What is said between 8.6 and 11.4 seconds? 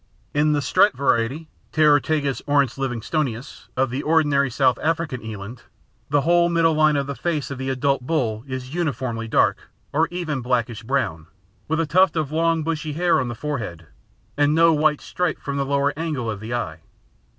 uniformly dark, or even blackish brown,